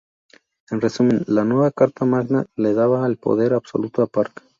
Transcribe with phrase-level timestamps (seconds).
[0.71, 4.43] En resumen, la nueva carta magna le daba el poder absoluto a Park.